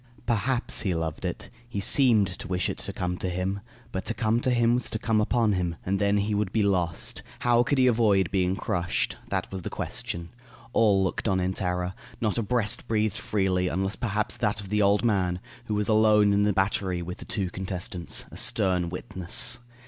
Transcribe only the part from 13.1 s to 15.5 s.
freely, unless perhaps that of the old man,